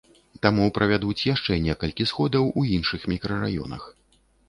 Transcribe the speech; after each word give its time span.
Таму 0.45 0.63
правядуць 0.77 1.27
яшчэ 1.33 1.59
некалькі 1.67 2.09
сходаў 2.15 2.51
у 2.63 2.67
іншых 2.81 3.01
мікрараёнах. 3.17 3.83